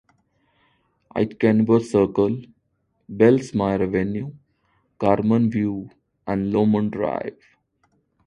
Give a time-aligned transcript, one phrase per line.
[1.19, 2.37] Aitkenbar Circle,
[3.19, 4.33] Bellsmyre Avenue,
[4.99, 5.91] Carman View
[6.25, 7.37] and Lomond Drive.